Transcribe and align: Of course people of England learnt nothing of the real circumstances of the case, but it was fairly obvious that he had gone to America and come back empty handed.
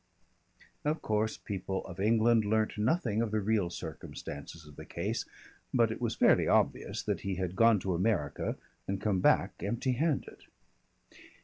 Of 0.83 1.03
course 1.03 1.37
people 1.37 1.85
of 1.85 1.99
England 1.99 2.43
learnt 2.43 2.75
nothing 2.75 3.21
of 3.21 3.29
the 3.29 3.39
real 3.39 3.69
circumstances 3.69 4.65
of 4.65 4.75
the 4.75 4.83
case, 4.83 5.25
but 5.71 5.91
it 5.91 6.01
was 6.01 6.15
fairly 6.15 6.47
obvious 6.47 7.03
that 7.03 7.21
he 7.21 7.35
had 7.35 7.55
gone 7.55 7.77
to 7.81 7.93
America 7.93 8.57
and 8.87 8.99
come 8.99 9.19
back 9.19 9.61
empty 9.61 9.91
handed. 9.91 10.45